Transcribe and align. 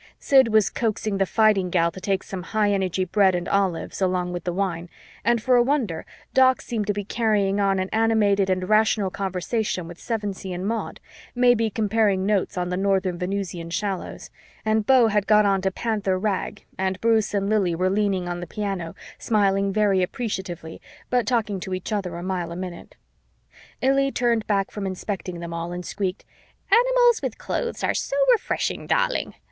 Sid 0.17 0.47
was 0.47 0.71
coaxing 0.71 1.19
the 1.19 1.27
fighting 1.27 1.69
gal 1.69 1.91
to 1.91 2.01
take 2.01 2.23
some 2.23 2.41
high 2.41 2.71
energy 2.71 3.05
bread 3.05 3.35
and 3.35 3.47
olives 3.47 4.01
along 4.01 4.33
with 4.33 4.45
the 4.45 4.51
wine, 4.51 4.89
and, 5.23 5.39
for 5.43 5.57
a 5.57 5.61
wonder, 5.61 6.07
Doc 6.33 6.59
seemed 6.59 6.87
to 6.87 6.93
be 6.93 7.03
carrying 7.05 7.59
on 7.59 7.77
an 7.77 7.87
animated 7.93 8.49
and 8.49 8.67
rational 8.67 9.11
conversation 9.11 9.87
with 9.87 9.99
Sevensee 9.99 10.53
and 10.55 10.65
Maud, 10.67 10.99
maybe 11.35 11.69
comparing 11.69 12.25
notes 12.25 12.57
on 12.57 12.69
the 12.69 12.77
Northern 12.77 13.15
Venusian 13.19 13.69
Shallows, 13.69 14.31
and 14.65 14.87
Beau 14.87 15.05
had 15.09 15.27
got 15.27 15.45
on 15.45 15.61
to 15.61 15.69
Panther 15.69 16.17
Rag, 16.17 16.65
and 16.79 16.99
Bruce 16.99 17.35
and 17.35 17.47
Lili 17.47 17.75
were 17.75 17.87
leaning 17.87 18.27
on 18.27 18.39
the 18.39 18.47
piano, 18.47 18.95
smiling 19.19 19.71
very 19.71 20.01
appreciatively, 20.01 20.81
but 21.11 21.27
talking 21.27 21.59
to 21.59 21.75
each 21.75 21.93
other 21.93 22.15
a 22.15 22.23
mile 22.23 22.51
a 22.51 22.55
minute. 22.55 22.95
Illy 23.83 24.11
turned 24.11 24.47
back 24.47 24.71
from 24.71 24.87
inspecting 24.87 25.41
them 25.41 25.53
all 25.53 25.71
and 25.71 25.85
squeaked, 25.85 26.25
"Animals 26.71 27.21
with 27.21 27.37
clothes 27.37 27.83
are 27.83 27.93
so 27.93 28.15
refreshing, 28.33 28.87
dahling! 28.87 29.35